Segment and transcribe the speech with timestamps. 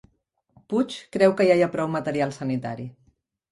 [0.73, 2.91] Puig creu que ja hi ha prou material sanitari